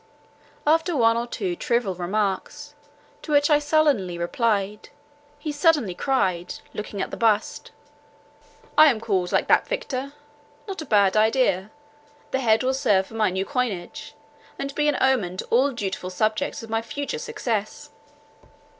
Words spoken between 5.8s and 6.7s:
cried,